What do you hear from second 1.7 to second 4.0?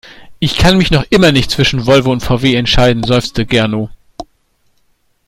Volvo und VW entscheiden, seufzt Gernot.